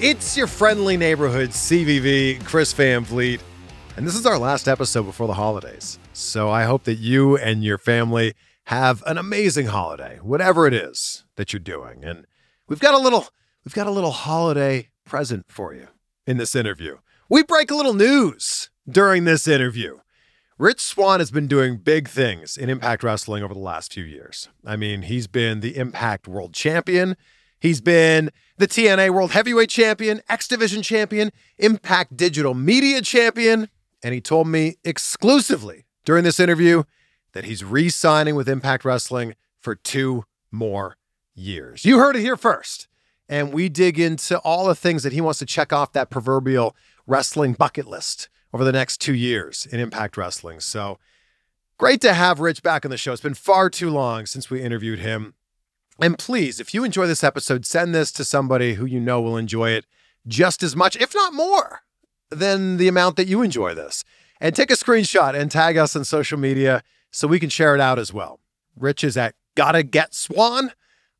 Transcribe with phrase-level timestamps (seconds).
[0.00, 3.40] It's your friendly neighborhood CVV, Chris Van Vliet.
[3.96, 5.98] And this is our last episode before the holidays.
[6.12, 8.34] So I hope that you and your family
[8.66, 12.04] have an amazing holiday, whatever it is that you're doing.
[12.04, 12.28] And
[12.68, 13.26] we've got a little
[13.64, 15.88] we've got a little holiday present for you
[16.28, 16.98] in this interview.
[17.28, 19.98] We break a little news during this interview.
[20.58, 24.48] Rich Swann has been doing big things in Impact Wrestling over the last few years.
[24.64, 27.16] I mean, he's been the Impact World Champion.
[27.60, 33.68] He's been the TNA World Heavyweight Champion, X Division Champion, Impact Digital Media Champion.
[34.02, 36.84] And he told me exclusively during this interview
[37.32, 40.96] that he's re signing with Impact Wrestling for two more
[41.34, 41.84] years.
[41.84, 42.88] You heard it here first.
[43.28, 46.74] And we dig into all the things that he wants to check off that proverbial
[47.06, 50.60] wrestling bucket list over the next two years in Impact Wrestling.
[50.60, 50.98] So
[51.76, 53.12] great to have Rich back on the show.
[53.12, 55.34] It's been far too long since we interviewed him.
[56.00, 59.36] And please, if you enjoy this episode, send this to somebody who you know will
[59.36, 59.84] enjoy it
[60.26, 61.80] just as much, if not more,
[62.30, 64.04] than the amount that you enjoy this.
[64.40, 67.80] And take a screenshot and tag us on social media so we can share it
[67.80, 68.38] out as well.
[68.76, 70.72] Rich is at Gotta Get Swann.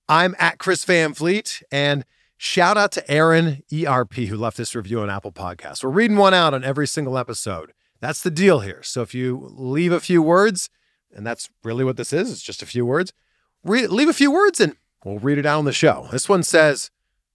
[0.08, 1.60] I'm at Chris Van Vliet.
[1.72, 2.04] And
[2.36, 5.82] shout out to Aaron ERP who left this review on Apple Podcasts.
[5.82, 7.72] We're reading one out on every single episode.
[8.00, 8.84] That's the deal here.
[8.84, 10.70] So if you leave a few words,
[11.12, 13.12] and that's really what this is, it's just a few words,
[13.64, 16.08] re- leave a few words and we'll read it out on the show.
[16.10, 16.90] This one says,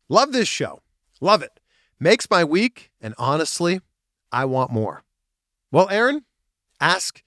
[0.10, 0.82] Love this show.
[1.22, 1.60] Love it.
[2.00, 2.92] Makes my week.
[3.02, 3.82] And honestly,
[4.32, 5.04] I want more.
[5.72, 6.26] Well, Aaron,
[6.80, 7.24] ask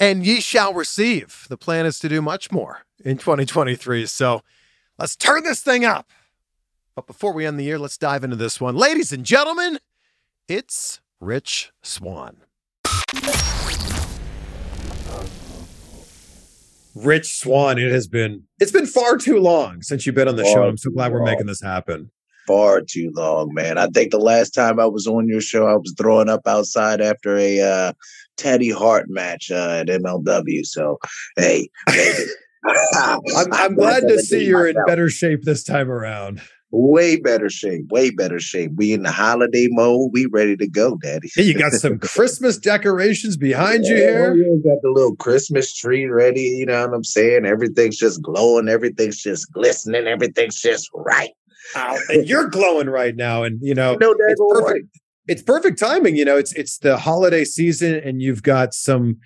[0.00, 1.46] and ye shall receive.
[1.48, 4.06] The plan is to do much more in 2023.
[4.06, 4.42] So
[4.98, 6.10] let's turn this thing up.
[6.94, 8.76] But before we end the year, let's dive into this one.
[8.76, 9.78] Ladies and gentlemen,
[10.48, 12.38] it's Rich Swann.
[16.94, 20.44] Rich Swann, it has been it's been far too long since you've been on the
[20.44, 20.62] Far show.
[20.64, 21.26] I'm so glad we're long.
[21.26, 22.10] making this happen.
[22.46, 23.78] far too long, man.
[23.78, 27.00] I think the last time I was on your show, I was throwing up outside
[27.00, 27.92] after a uh,
[28.36, 30.64] Teddy Hart match uh, at MLW.
[30.64, 30.98] So,
[31.36, 32.24] hey, baby.
[32.94, 36.40] I'm, I'm glad to see you're in better shape this time around.
[36.70, 38.72] Way better shape, way better shape.
[38.76, 40.10] We in the holiday mode.
[40.12, 41.30] We ready to go, Daddy.
[41.34, 44.34] Hey, you got some Christmas decorations behind you Yeah, here.
[44.34, 46.42] you got the little Christmas tree ready.
[46.42, 47.46] You know what I'm saying?
[47.46, 48.68] Everything's just glowing.
[48.68, 50.06] Everything's just glistening.
[50.06, 51.30] Everything's just right.
[52.10, 54.64] And you're glowing right now, and you know No, it's perfect.
[54.70, 54.82] right.
[55.26, 56.16] it's perfect timing.
[56.16, 59.16] You know, it's it's the holiday season, and you've got some.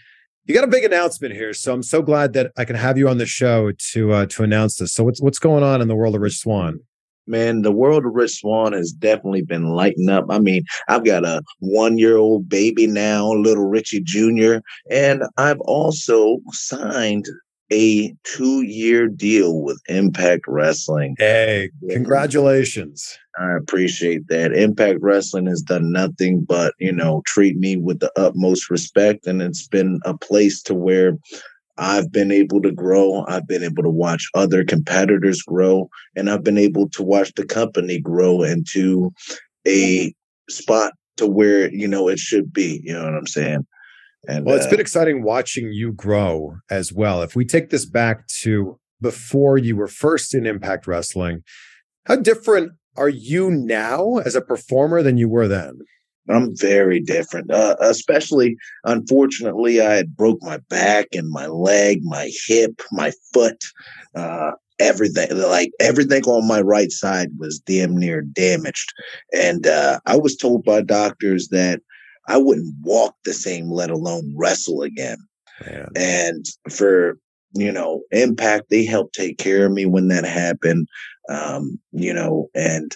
[0.45, 3.09] You got a big announcement here, so I'm so glad that I can have you
[3.09, 4.93] on the show to uh, to announce this.
[4.93, 6.81] So what's what's going on in the world of Rich Swann?
[7.27, 10.27] Man, the world of Rich Swann has definitely been lighting up.
[10.29, 14.57] I mean, I've got a one year old baby now, little Richie Jr.,
[14.91, 17.27] and I've also signed
[17.73, 21.17] a two year deal with Impact Wrestling.
[21.19, 23.19] Hey, congratulations!
[23.39, 24.53] I appreciate that.
[24.53, 29.27] Impact Wrestling has done nothing but, you know, treat me with the utmost respect.
[29.27, 31.17] And it's been a place to where
[31.79, 33.25] I've been able to grow.
[33.29, 35.89] I've been able to watch other competitors grow.
[36.17, 39.13] And I've been able to watch the company grow into
[39.67, 40.15] a
[40.51, 42.81] spot to where, you know, it should be.
[42.85, 43.67] You know what I'm saying?
[44.29, 47.23] And Well, it's uh, been exciting watching you grow as well.
[47.23, 51.43] If we take this back to before you were first in Impact Wrestling,
[52.07, 55.79] how different are you now as a performer than you were then?
[56.29, 57.51] I'm very different.
[57.51, 63.63] Uh, especially, unfortunately, I had broke my back and my leg, my hip, my foot,
[64.15, 65.37] uh, everything.
[65.37, 68.93] Like everything on my right side was damn near damaged,
[69.33, 71.81] and uh, I was told by doctors that
[72.29, 75.19] I wouldn't walk the same, let alone wrestle again.
[75.67, 75.89] Man.
[75.97, 77.19] And for
[77.55, 80.89] you know, Impact, they helped take care of me when that happened.
[81.29, 82.93] Um, you know, and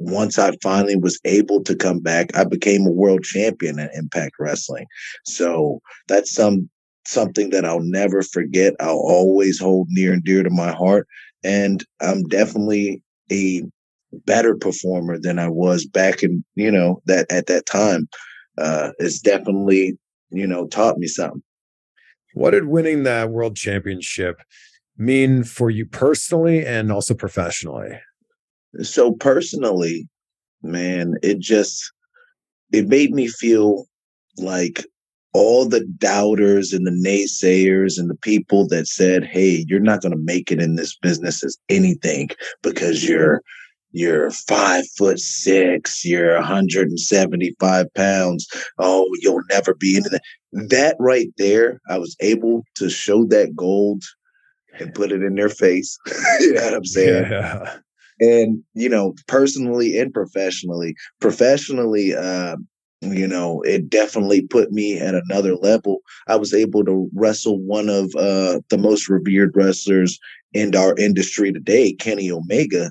[0.00, 4.32] once I finally was able to come back, I became a world champion at Impact
[4.38, 4.86] Wrestling.
[5.26, 6.68] So that's some
[7.06, 8.74] something that I'll never forget.
[8.80, 11.06] I'll always hold near and dear to my heart.
[11.44, 13.62] And I'm definitely a
[14.26, 18.08] better performer than I was back in, you know, that at that time.
[18.58, 19.98] Uh, it's definitely,
[20.30, 21.42] you know, taught me something.
[22.34, 24.40] What did winning that world championship
[24.96, 27.98] mean for you personally and also professionally?
[28.82, 30.08] So personally,
[30.62, 31.92] man, it just
[32.72, 33.86] it made me feel
[34.38, 34.84] like
[35.32, 40.12] all the doubters and the naysayers and the people that said, "Hey, you're not going
[40.12, 42.30] to make it in this business as anything
[42.62, 43.42] because you're
[43.92, 48.46] you're five foot six, you're 175 pounds.
[48.78, 50.20] Oh, you'll never be that."
[50.52, 54.02] That right there, I was able to show that gold
[54.80, 55.96] and put it in their face.
[56.40, 57.30] you know what I'm saying?
[57.30, 57.78] Yeah
[58.20, 62.56] and you know personally and professionally professionally uh,
[63.00, 66.00] you know it definitely put me at another level.
[66.28, 70.18] I was able to wrestle one of uh, the most revered wrestlers
[70.52, 72.90] in our industry today kenny omega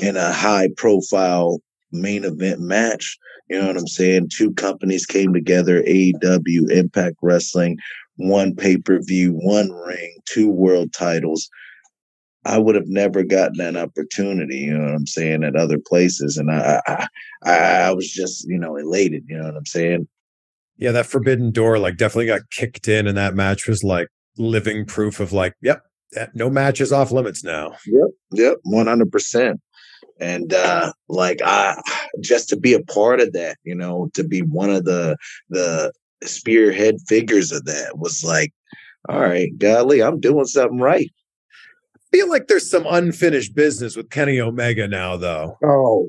[0.00, 1.60] in a high profile
[1.92, 3.18] main event match.
[3.50, 4.30] You know what i'm saying?
[4.32, 7.78] Two companies came together aew impact wrestling
[8.16, 11.48] one pay-per-view one ring two world titles
[12.44, 16.36] I would have never gotten that opportunity, you know what I'm saying, at other places.
[16.36, 17.06] And I, I,
[17.44, 20.08] I was just, you know, elated, you know what I'm saying?
[20.76, 24.84] Yeah, that forbidden door like definitely got kicked in, and that match was like living
[24.84, 25.84] proof of like, yep,
[26.34, 27.76] no match is off limits now.
[27.86, 29.60] Yep, yep, one hundred percent.
[30.18, 31.80] And uh like I
[32.20, 35.16] just to be a part of that, you know, to be one of the
[35.50, 35.92] the
[36.24, 38.52] spearhead figures of that was like,
[39.08, 41.10] all right, golly, I'm doing something right
[42.12, 45.58] feel like there's some unfinished business with Kenny Omega now, though.
[45.64, 46.08] Oh,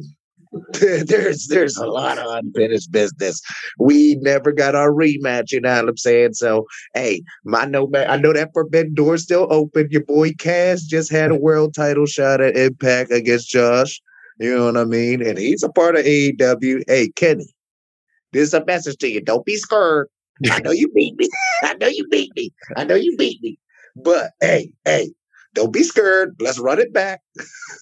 [1.08, 3.42] there's there's a lot of unfinished business.
[3.80, 6.34] We never got our rematch, you know what I'm saying?
[6.34, 9.88] So hey, my know I know that forbidden door still open.
[9.90, 14.00] Your boy Cass just had a world title shot at Impact against Josh.
[14.40, 15.26] You know what I mean?
[15.26, 16.84] And he's a part of AEW.
[16.88, 17.54] Hey, Kenny,
[18.32, 19.22] this is a message to you.
[19.22, 20.08] Don't be scared.
[20.52, 21.30] I know you beat me.
[21.64, 22.52] I know you beat me.
[22.76, 23.58] I know you beat me.
[23.96, 25.12] But hey, hey,
[25.54, 26.36] don't be scared.
[26.40, 27.22] Let's run it back.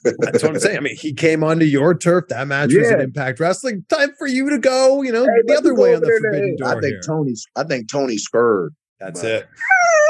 [0.03, 0.77] That's what I'm saying.
[0.77, 2.25] I mean, he came onto your turf.
[2.29, 2.81] That match yeah.
[2.81, 3.85] was an Impact Wrestling.
[3.89, 5.01] Time for you to go.
[5.01, 6.69] You know, hey, the other way on the forbidden door.
[6.69, 7.01] I think here.
[7.01, 7.45] Tony's.
[7.55, 8.73] I think Tony's scared.
[8.99, 9.31] That's but.
[9.31, 9.47] it.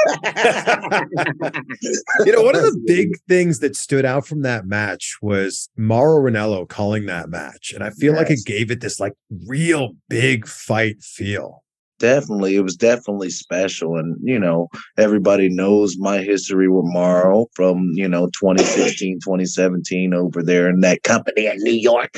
[2.26, 6.30] you know, one of the big things that stood out from that match was Mauro
[6.30, 8.22] Ranallo calling that match, and I feel yes.
[8.22, 9.14] like it gave it this like
[9.46, 11.62] real big fight feel
[12.02, 14.68] definitely it was definitely special and you know
[14.98, 21.04] everybody knows my history with Mauro from you know 2016 2017 over there in that
[21.04, 22.14] company in New York.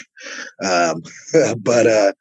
[0.65, 1.03] Um,
[1.59, 2.13] but uh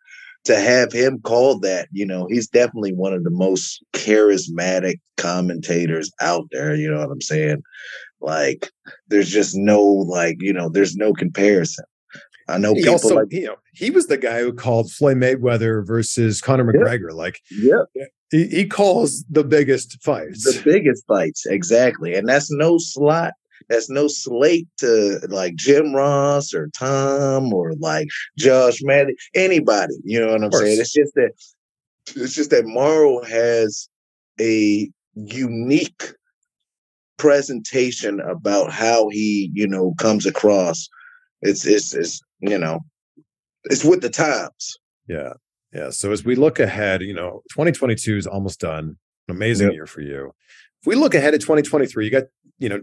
[0.43, 6.11] to have him call that you know he's definitely one of the most charismatic commentators
[6.19, 7.63] out there you know what I'm saying?
[8.19, 8.69] Like
[9.07, 11.85] there's just no like you know there's no comparison
[12.47, 15.17] I know he people also, like you know, he was the guy who called Floyd
[15.17, 17.09] Mayweather versus Conor McGregor.
[17.09, 17.17] Yep.
[17.17, 17.83] Like, yeah,
[18.31, 20.43] he, he calls the biggest fights.
[20.43, 22.13] The biggest fights, exactly.
[22.15, 23.33] And that's no slot.
[23.69, 28.07] That's no slate to like Jim Ross or Tom or like
[28.37, 29.93] Josh Madden, anybody.
[30.03, 30.79] You know what I'm saying?
[30.81, 31.31] It's just that
[32.15, 33.87] it's just that Mauro has
[34.39, 36.13] a unique
[37.17, 40.89] presentation about how he, you know, comes across.
[41.41, 42.81] It's it's it's you know,
[43.65, 44.77] it's with the times.
[45.07, 45.33] Yeah.
[45.73, 45.89] Yeah.
[45.89, 48.97] So as we look ahead, you know, 2022 is almost done.
[49.27, 49.75] An amazing yep.
[49.75, 50.33] year for you.
[50.81, 52.23] If we look ahead to 2023, you got,
[52.59, 52.81] you know,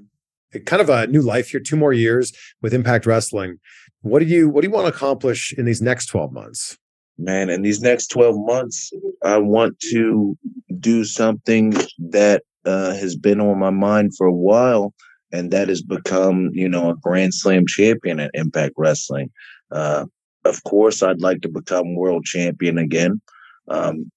[0.64, 3.58] kind of a new life here, two more years with Impact Wrestling.
[4.00, 6.78] What do you what do you want to accomplish in these next 12 months?
[7.18, 8.90] Man, in these next 12 months,
[9.22, 10.38] I want to
[10.78, 14.94] do something that uh, has been on my mind for a while
[15.32, 19.30] and that has become, you know, a Grand Slam champion at Impact Wrestling.
[19.70, 20.06] Uh,
[20.44, 23.20] of course, I'd like to become world champion again.
[23.68, 24.10] Um,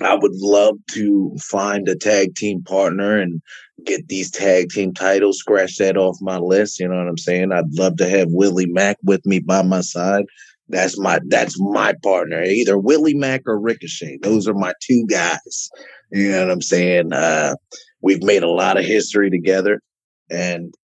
[0.00, 3.42] I would love to find a tag team partner and
[3.84, 6.80] get these tag team titles, scratch that off my list.
[6.80, 7.52] You know what I'm saying?
[7.52, 10.24] I'd love to have Willie Mack with me by my side.
[10.68, 12.42] That's my that's my partner.
[12.42, 14.18] Either Willie Mack or Ricochet.
[14.22, 15.70] Those are my two guys.
[16.10, 17.12] You know what I'm saying?
[17.12, 17.54] Uh,
[18.00, 19.80] we've made a lot of history together,
[20.30, 20.74] and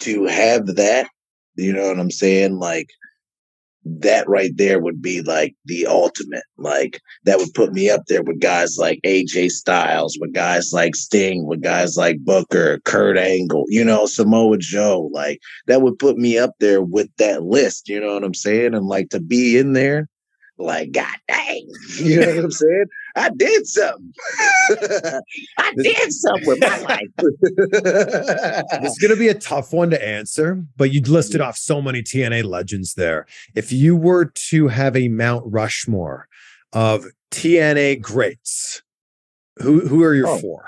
[0.00, 1.08] to have that,
[1.56, 2.58] you know what I'm saying?
[2.58, 2.88] Like
[3.84, 6.44] that right there would be like the ultimate.
[6.56, 10.94] Like that would put me up there with guys like AJ Styles, with guys like
[10.94, 15.10] Sting, with guys like Booker, Kurt Angle, you know, Samoa Joe.
[15.12, 17.88] Like that would put me up there with that list.
[17.88, 18.74] You know what I'm saying?
[18.74, 20.08] And like to be in there,
[20.58, 22.86] like God dang, you know what I'm saying?
[23.16, 24.12] I did something.
[25.58, 27.08] I did something with my life.
[28.82, 32.02] It's going to be a tough one to answer, but you listed off so many
[32.02, 33.26] TNA legends there.
[33.54, 36.28] If you were to have a Mount Rushmore
[36.72, 38.82] of TNA greats,
[39.60, 40.38] who who are your Oh.
[40.38, 40.64] four?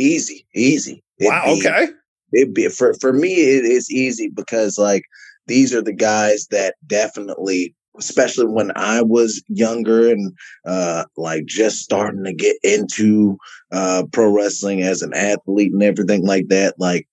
[0.00, 1.02] easy, easy.
[1.18, 1.42] It'd Wow.
[1.46, 1.88] be- Okay.
[2.32, 3.34] It'd be for for me.
[3.34, 5.02] It is easy because like
[5.46, 10.32] these are the guys that definitely, especially when I was younger and
[10.66, 13.38] uh like just starting to get into
[13.72, 16.74] uh pro wrestling as an athlete and everything like that.
[16.78, 17.08] Like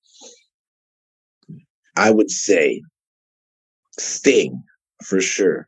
[1.95, 2.81] I would say
[3.97, 4.63] Sting
[5.03, 5.67] for sure.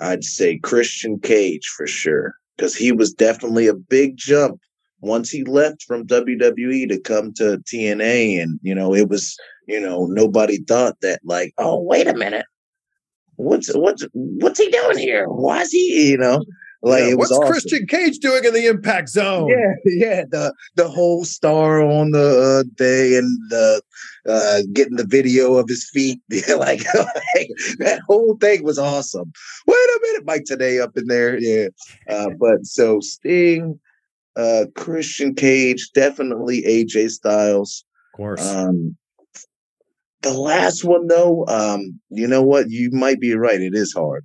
[0.00, 4.60] I'd say Christian Cage for sure because he was definitely a big jump
[5.00, 9.36] once he left from WWE to come to TNA, and you know, it was
[9.66, 12.46] you know nobody thought that like, oh wait a minute,
[13.42, 15.26] what's what's what's he doing here?
[15.28, 16.44] Why is he you know
[16.82, 17.52] like Yeah, it was What's awesome.
[17.52, 19.48] Christian Cage doing in the Impact Zone?
[19.48, 23.82] Yeah, yeah, the the whole star on the uh, day and the
[24.26, 29.30] uh getting the video of his feet, like, like, that whole thing was awesome.
[29.66, 31.68] Wait a minute, Mike today up in there, yeah.
[32.08, 33.78] Uh, but so Sting,
[34.36, 37.84] uh, Christian Cage, definitely AJ Styles.
[38.14, 38.48] Of course.
[38.48, 38.96] Um,
[40.22, 42.70] the last one though, um, you know what?
[42.70, 43.60] You might be right.
[43.60, 44.24] It is hard.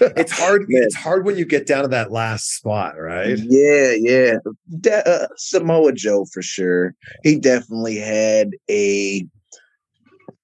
[0.00, 0.66] it's hard.
[0.68, 3.38] It's hard when you get down to that last spot, right?
[3.38, 4.36] Yeah, yeah.
[4.80, 6.94] De- uh, Samoa Joe for sure.
[7.22, 9.26] He definitely had a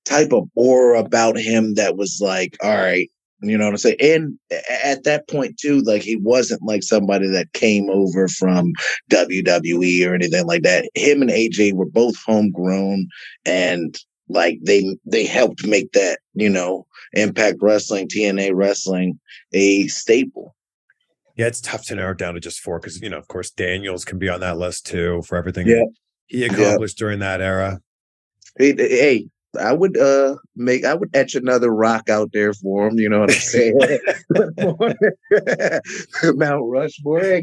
[0.05, 3.09] type of aura about him that was like, all right,
[3.43, 3.97] you know what I'm saying?
[4.01, 4.39] And
[4.85, 8.73] at that point too, like he wasn't like somebody that came over from
[9.11, 10.89] WWE or anything like that.
[10.95, 13.09] Him and AJ were both homegrown
[13.45, 13.97] and
[14.33, 19.19] like they they helped make that, you know, Impact Wrestling, TNA Wrestling
[19.53, 20.55] a staple.
[21.37, 23.51] Yeah, it's tough to narrow it down to just four because you know, of course,
[23.51, 25.85] Daniels can be on that list too for everything Yeah.
[26.27, 27.81] he accomplished during that era.
[28.59, 32.99] Hey, hey, I would uh make I would etch another rock out there for him.
[32.99, 33.79] You know what I'm saying?
[36.37, 37.21] Mount Rushmore.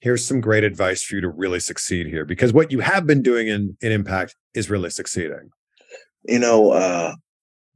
[0.00, 2.24] here's some great advice for you to really succeed here?
[2.24, 5.50] Because what you have been doing in, in Impact is really succeeding.
[6.24, 7.14] You know, uh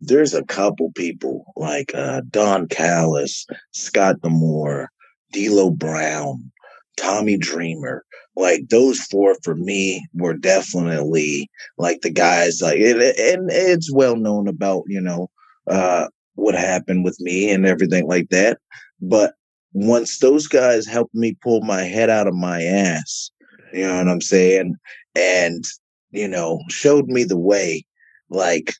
[0.03, 4.89] there's a couple people like uh Don Callis, Scott D'Amore,
[5.33, 6.51] D'Lo Brown,
[6.97, 8.05] Tommy Dreamer.
[8.37, 14.17] Like those four for me were definitely like the guys like and, and it's well
[14.17, 15.31] known about, you know,
[15.67, 18.59] uh what happened with me and everything like that.
[19.01, 19.35] But
[19.73, 23.31] once those guys helped me pull my head out of my ass,
[23.73, 24.77] you know what I'm saying?
[25.15, 25.65] And,
[26.11, 27.85] you know, showed me the way,
[28.31, 28.73] like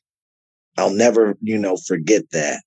[0.77, 2.61] I'll never, you know, forget that.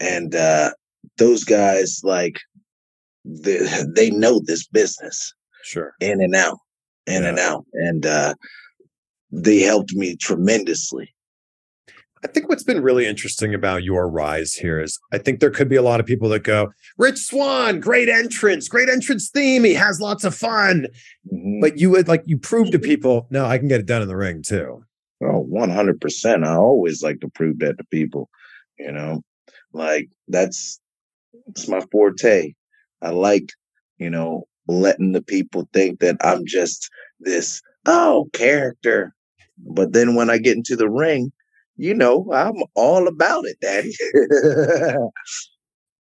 [0.00, 0.72] And uh
[1.18, 2.38] those guys like
[3.24, 3.58] they,
[3.96, 5.32] they know this business
[5.64, 5.94] Sure.
[6.00, 6.58] in and out,
[7.06, 7.64] in and out.
[7.74, 8.34] And uh
[9.30, 11.14] they helped me tremendously.
[12.24, 15.68] I think what's been really interesting about your rise here is I think there could
[15.68, 19.64] be a lot of people that go, Rich Swann, great entrance, great entrance theme.
[19.64, 20.86] He has lots of fun.
[21.32, 21.60] Mhm.
[21.60, 24.08] But you would like you prove to people, no, I can get it done in
[24.08, 24.84] the ring too.
[25.24, 26.44] Oh, 100%.
[26.44, 28.28] I always like to prove that to people,
[28.78, 29.22] you know,
[29.72, 30.80] like that's,
[31.48, 32.54] it's my forte.
[33.00, 33.50] I like,
[33.98, 36.88] you know, letting the people think that I'm just
[37.18, 39.12] this, oh, character.
[39.58, 41.32] But then when I get into the ring,
[41.82, 43.92] you know, I'm all about it, daddy.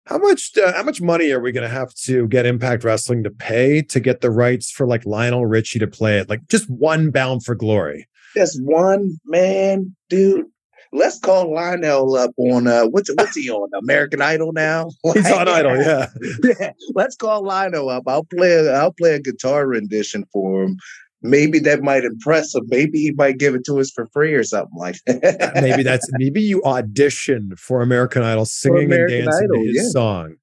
[0.06, 3.22] How much uh, how much money are we going to have to get Impact Wrestling
[3.24, 6.30] to pay to get the rights for like Lionel Richie to play it?
[6.30, 8.08] Like just one Bound for Glory.
[8.34, 10.46] Just one man, dude.
[10.94, 14.88] Let's call Lionel up on uh what's what's he on American Idol now?
[15.12, 16.06] He's on Idol, yeah.
[16.58, 18.04] yeah, let's call Lionel up.
[18.06, 18.52] I'll play.
[18.52, 20.78] A, I'll play a guitar rendition for him.
[21.22, 22.64] Maybe that might impress him.
[22.68, 25.52] Maybe he might give it to us for free or something like that.
[25.60, 29.76] maybe that's maybe you audition for American Idol singing American and dancing Idol, to his
[29.76, 29.90] yeah.
[29.90, 30.36] song.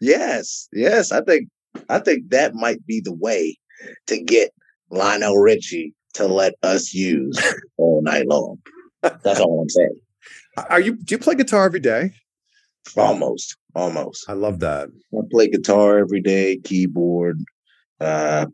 [0.00, 1.10] yes, yes.
[1.10, 1.48] I think
[1.88, 3.58] I think that might be the way
[4.08, 4.52] to get
[4.90, 7.38] Lionel Richie to let us use
[7.78, 8.58] all night long.
[9.02, 10.00] That's all I'm saying.
[10.68, 12.12] Are you do you play guitar every day?
[12.96, 14.28] Almost, almost.
[14.28, 14.88] I love that.
[15.14, 17.38] I play guitar every day, keyboard,
[18.00, 18.46] uh,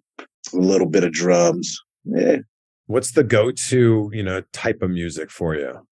[0.53, 1.81] a little bit of drums.
[2.05, 2.39] Yeah,
[2.87, 5.87] What's the go-to, you know, type of music for you?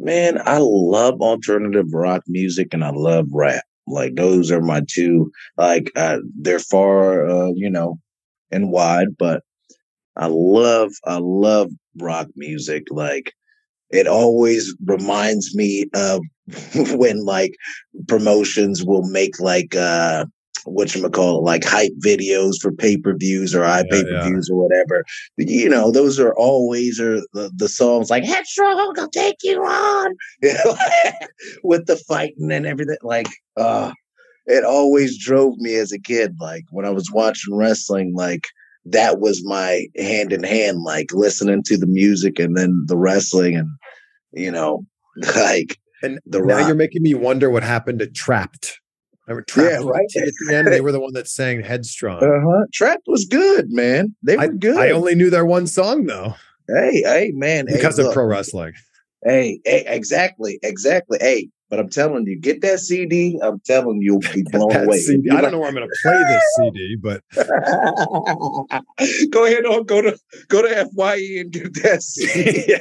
[0.00, 3.64] man, I love alternative rock music and I love rap.
[3.86, 5.30] Like those are my two.
[5.56, 7.98] Like uh, they're far, uh, you know,
[8.50, 9.42] and wide, but
[10.16, 12.84] I love, I love rock music.
[12.90, 13.32] Like
[13.90, 16.22] it always reminds me of
[16.74, 17.54] when like
[18.08, 20.24] promotions will make like uh
[20.64, 25.04] what you call it, like hype videos for pay-per-views or Yeah, iPay-per-views or whatever.
[25.36, 30.14] You know, those are always are the, the songs like Headstrong, I'll take you on.
[30.42, 30.76] You know,
[31.62, 32.96] with the fighting and everything.
[33.02, 33.92] Like, uh
[34.46, 36.34] it always drove me as a kid.
[36.40, 38.48] Like when I was watching wrestling, like
[38.86, 43.54] that was my hand in hand, like listening to the music and then the wrestling
[43.56, 43.68] and
[44.32, 44.84] you know,
[45.36, 46.66] like And The now Rock.
[46.66, 48.79] you're making me wonder what happened to Trapt.
[49.30, 50.06] Remember Trapt Yeah, right.
[50.16, 50.68] at the end?
[50.68, 52.22] They were the one that sang Headstrong.
[52.22, 52.64] uh-huh.
[52.74, 54.14] Trapt was good, man.
[54.22, 54.76] They were I, good.
[54.76, 56.34] I only knew their one song though
[56.74, 57.66] hey, hey, man.
[57.66, 58.14] hey, because of look.
[58.14, 58.74] pro wrestling.
[59.24, 61.18] Hey, hey, exactly, exactly.
[61.20, 63.38] Hey, but I'm telling you, get that CD.
[63.40, 64.98] I'm telling you, you'll be blown away.
[64.98, 67.22] CD I don't know where I'm going to play this CD, but
[69.30, 72.74] go ahead on go to go to FYE and get that CD.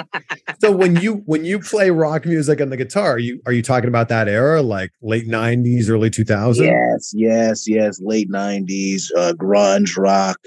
[0.60, 3.62] so when you when you play rock music on the guitar, are you are you
[3.62, 6.58] talking about that era, like late '90s, early 2000s?
[6.58, 8.00] yes, yes, yes.
[8.00, 10.38] Late '90s uh, grunge rock.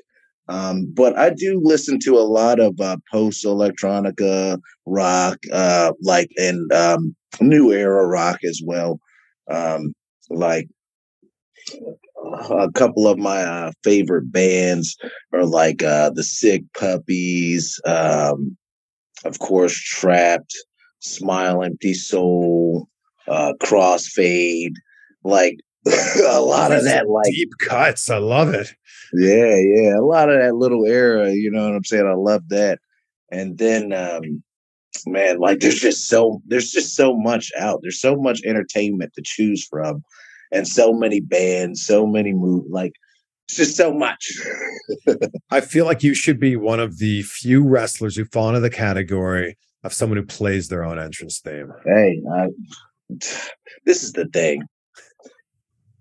[0.49, 6.31] Um, but I do listen to a lot of uh, post electronica rock, uh, like
[6.37, 8.99] and um, new era rock as well.
[9.49, 9.93] Um,
[10.29, 10.67] like
[12.51, 14.97] a couple of my uh, favorite bands
[15.33, 18.57] are like uh, the Sick Puppies, um,
[19.25, 20.53] of course, Trapt,
[20.99, 22.87] Smile Empty Soul,
[23.27, 24.73] uh, Crossfade,
[25.23, 28.09] like a lot of that, like deep cuts.
[28.09, 28.67] I love it.
[29.13, 31.31] yeah, yeah, a lot of that little era.
[31.31, 32.07] You know what I'm saying?
[32.07, 32.79] I love that.
[33.31, 34.43] And then, um,
[35.05, 37.79] man, like there's just so there's just so much out.
[37.81, 40.03] There's so much entertainment to choose from,
[40.51, 42.71] and so many bands, so many movies.
[42.71, 42.93] Like
[43.47, 44.31] it's just so much.
[45.51, 48.69] I feel like you should be one of the few wrestlers who fall into the
[48.69, 51.71] category of someone who plays their own entrance theme.
[51.85, 52.47] hey, I,
[53.85, 54.63] this is the thing.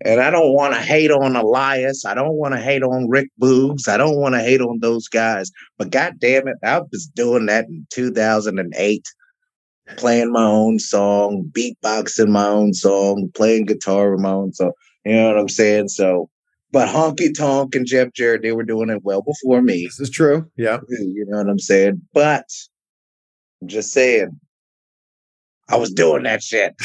[0.05, 2.05] And I don't want to hate on Elias.
[2.05, 3.87] I don't want to hate on Rick Boogs.
[3.87, 5.51] I don't want to hate on those guys.
[5.77, 9.07] But god damn it, I was doing that in 2008,
[9.97, 14.73] playing my own song, beatboxing my own song, playing guitar with my own song.
[15.03, 15.87] You know what I'm saying?
[15.87, 16.29] So,
[16.71, 19.85] but Honky Tonk and Jeff Jarrett, they were doing it well before me.
[19.85, 20.45] This is true.
[20.57, 20.79] Yeah.
[20.89, 22.01] You know what I'm saying?
[22.13, 22.45] But
[23.61, 24.39] I'm just saying,
[25.69, 26.75] I was doing that shit.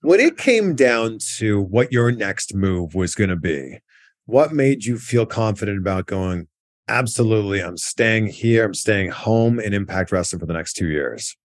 [0.00, 3.78] when it came down to what your next move was going to be,
[4.26, 6.48] what made you feel confident about going,
[6.88, 11.36] absolutely, I'm staying here, I'm staying home in Impact Wrestling for the next two years?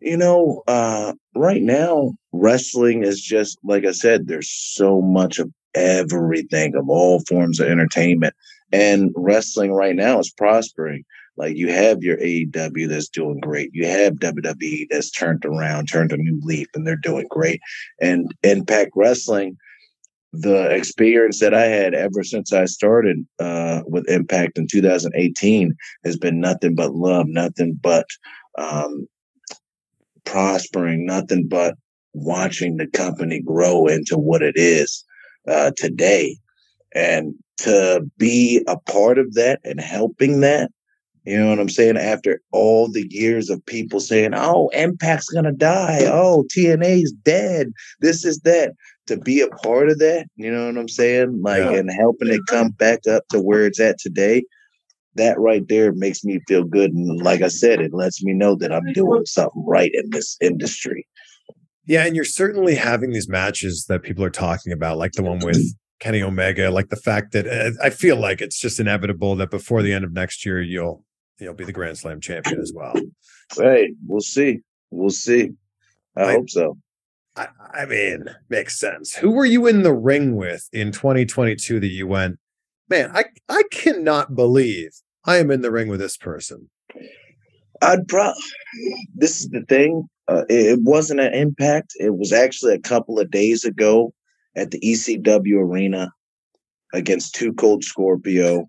[0.00, 5.52] You know, uh, right now, wrestling is just like I said, there's so much of
[5.74, 8.34] everything, of all forms of entertainment.
[8.72, 11.04] And wrestling right now is prospering.
[11.36, 13.70] Like you have your AEW that's doing great.
[13.72, 17.60] You have WWE that's turned around, turned a new leaf, and they're doing great.
[18.00, 19.56] And Impact Wrestling,
[20.32, 26.16] the experience that I had ever since I started uh, with Impact in 2018 has
[26.16, 28.06] been nothing but love, nothing but
[28.58, 29.06] um,
[30.24, 31.76] prospering, nothing but
[32.14, 35.04] watching the company grow into what it is
[35.48, 36.36] uh, today.
[36.94, 40.70] And to be a part of that and helping that,
[41.24, 41.96] you know what I'm saying?
[41.96, 46.00] After all the years of people saying, oh, Impact's going to die.
[46.06, 47.72] Oh, TNA's dead.
[48.00, 48.72] This is that.
[49.06, 51.42] To be a part of that, you know what I'm saying?
[51.42, 51.72] Like, yeah.
[51.72, 54.44] and helping it come back up to where it's at today,
[55.16, 56.92] that right there makes me feel good.
[56.92, 60.36] And like I said, it lets me know that I'm doing something right in this
[60.40, 61.04] industry.
[61.84, 62.06] Yeah.
[62.06, 65.74] And you're certainly having these matches that people are talking about, like the one with
[65.98, 69.82] Kenny Omega, like the fact that uh, I feel like it's just inevitable that before
[69.82, 71.04] the end of next year, you'll
[71.42, 72.94] you'll be the Grand Slam champion as well.
[73.56, 74.60] Hey, we'll see.
[74.90, 75.52] We'll see.
[76.16, 76.78] I, I hope so.
[77.36, 79.14] I, I, mean, makes sense.
[79.14, 82.38] Who were you in the ring with in 2022 that you went,
[82.88, 84.92] man, I, I cannot believe
[85.24, 86.68] I am in the ring with this person?
[87.80, 88.40] I'd probably,
[89.14, 90.08] this is the thing.
[90.28, 91.94] Uh, it, it wasn't an impact.
[91.98, 94.12] It was actually a couple of days ago
[94.56, 96.12] at the ECW arena
[96.92, 98.68] against Too Cold Scorpio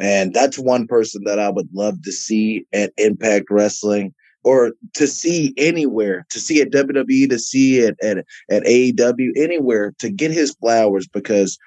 [0.00, 5.06] and that's one person that I would love to see at Impact Wrestling or to
[5.06, 10.30] see anywhere, to see at WWE, to see it at, at AEW, anywhere to get
[10.30, 11.06] his flowers.
[11.06, 11.58] Because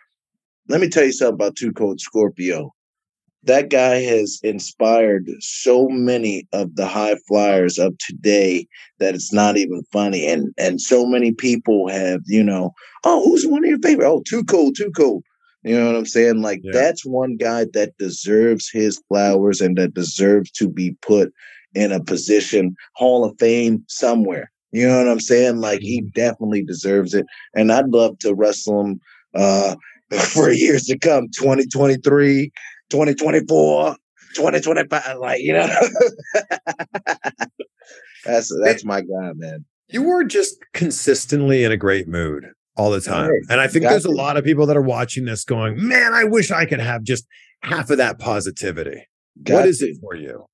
[0.70, 2.74] let me tell you something about Too Cold Scorpio.
[3.44, 8.66] That guy has inspired so many of the high flyers of today
[9.00, 10.26] that it's not even funny.
[10.26, 14.08] And and so many people have, you know, oh, who's one of your favorite?
[14.10, 15.24] Oh, Too Cold, Too Cold.
[15.64, 16.42] You know what I'm saying?
[16.42, 16.72] Like yeah.
[16.74, 21.34] that's one guy that deserves his flowers and that deserves to be put
[21.74, 24.52] in a position Hall of Fame somewhere.
[24.72, 25.58] You know what I'm saying?
[25.58, 26.10] Like he mm-hmm.
[26.10, 27.26] definitely deserves it.
[27.54, 29.00] And I'd love to wrestle him
[29.36, 29.76] uh,
[30.34, 32.52] for years to come 2023,
[32.90, 33.96] 2024,
[34.36, 35.18] 2025.
[35.18, 35.68] Like, you know,
[38.26, 39.64] that's that's my guy, man.
[39.88, 43.30] You were just consistently in a great mood all the time.
[43.30, 43.42] Right.
[43.50, 46.24] And I think there's a lot of people that are watching this going, man, I
[46.24, 47.28] wish I could have just
[47.62, 49.08] half of that positivity.
[49.44, 50.46] Got what is it for you?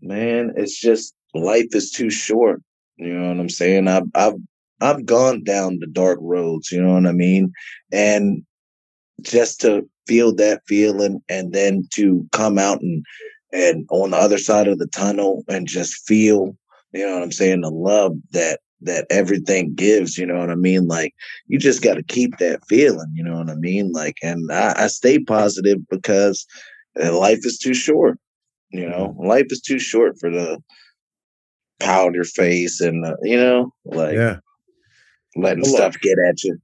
[0.00, 2.62] Man, it's just life is too short.
[2.96, 3.88] You know what I'm saying?
[3.88, 4.34] I've I've
[4.80, 7.52] I've gone down the dark roads, you know what I mean?
[7.92, 8.44] And
[9.20, 13.04] just to feel that feeling and then to come out and
[13.52, 16.56] and on the other side of the tunnel and just feel,
[16.92, 20.54] you know what I'm saying, the love that that everything gives, you know what I
[20.54, 20.86] mean?
[20.86, 21.14] Like
[21.46, 23.92] you just got to keep that feeling, you know what I mean?
[23.92, 26.46] Like, and I, I stay positive because
[27.02, 28.18] uh, life is too short,
[28.70, 29.26] you know, mm-hmm.
[29.26, 30.62] life is too short for the
[31.78, 34.36] powder face and, uh, you know, like yeah.
[35.36, 36.58] letting well, stuff get at you.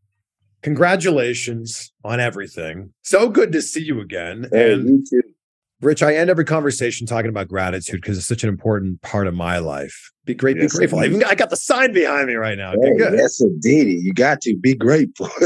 [0.62, 2.92] Congratulations on everything.
[3.02, 4.48] So good to see you again.
[4.50, 5.22] Hey, and you too.
[5.82, 9.34] Rich, I end every conversation talking about gratitude because it's such an important part of
[9.34, 10.10] my life.
[10.24, 11.00] Be great, yes, be grateful.
[11.00, 12.72] I, even, I got the sign behind me right now.
[12.72, 14.02] Hey, yes, indeed.
[14.02, 15.28] You got to be grateful.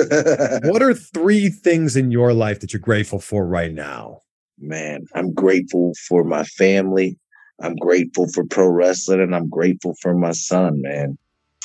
[0.71, 4.21] what are three things in your life that you're grateful for right now?
[4.61, 7.19] Man, I'm grateful for my family.
[7.61, 10.81] I'm grateful for pro wrestling, and I'm grateful for my son.
[10.81, 11.19] Man,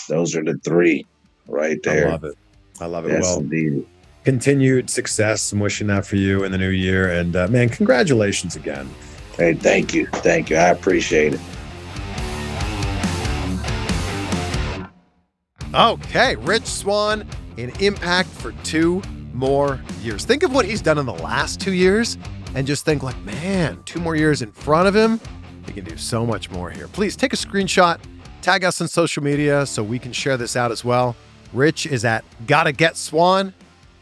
[0.10, 1.06] those are the three
[1.47, 2.08] right there.
[2.08, 2.36] I love it.
[2.82, 3.10] I love it.
[3.10, 3.86] Yes, well, indeed
[4.26, 5.52] continued success.
[5.54, 7.12] I'm wishing that for you in the new year.
[7.12, 8.90] And uh, man, congratulations again.
[9.38, 10.08] Hey, thank you.
[10.08, 10.58] Thank you.
[10.58, 11.40] I appreciate it.
[15.74, 19.02] Okay, Rich Swann in Impact for two
[19.34, 20.26] more years.
[20.26, 22.18] Think of what he's done in the last two years
[22.56, 25.20] and just think like, man, two more years in front of him.
[25.66, 26.88] He can do so much more here.
[26.88, 28.00] Please take a screenshot,
[28.42, 31.16] tag us on social media so we can share this out as well.
[31.52, 33.54] Rich is at Gotta Get Swann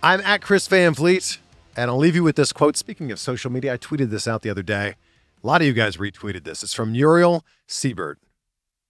[0.05, 1.37] I'm at Chris Van Vliet,
[1.77, 2.75] and I'll leave you with this quote.
[2.75, 4.95] Speaking of social media, I tweeted this out the other day.
[5.41, 6.61] A lot of you guys retweeted this.
[6.61, 8.19] It's from Muriel Siebert,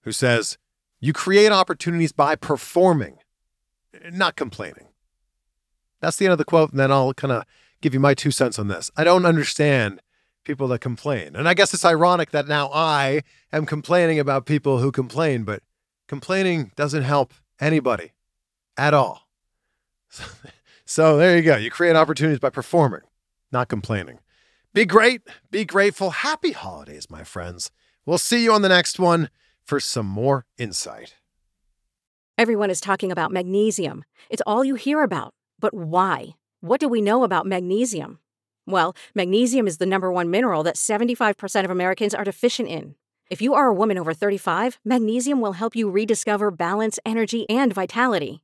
[0.02, 0.58] who says,
[1.00, 3.20] You create opportunities by performing,
[4.12, 4.88] not complaining.
[6.02, 7.44] That's the end of the quote, and then I'll kind of
[7.80, 8.90] give you my two cents on this.
[8.98, 10.02] I don't understand
[10.44, 11.36] people that complain.
[11.36, 13.22] And I guess it's ironic that now I
[13.52, 15.62] am complaining about people who complain, but
[16.08, 18.14] complaining doesn't help anybody
[18.78, 19.28] at all.
[20.86, 21.56] So there you go.
[21.56, 23.02] You create opportunities by performing,
[23.52, 24.20] not complaining.
[24.74, 26.10] Be great, be grateful.
[26.10, 27.72] Happy holidays, my friends.
[28.06, 29.30] We'll see you on the next one
[29.64, 31.16] for some more insight.
[32.38, 34.04] Everyone is talking about magnesium.
[34.30, 35.34] It's all you hear about.
[35.60, 36.36] But why?
[36.62, 38.20] What do we know about magnesium?
[38.66, 42.96] Well, magnesium is the number one mineral that 75% of Americans are deficient in.
[43.30, 47.74] If you are a woman over 35, magnesium will help you rediscover balance, energy, and
[47.74, 48.44] vitality.